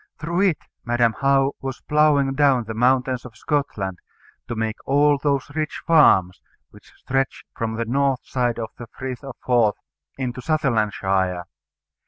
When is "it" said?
0.49-0.57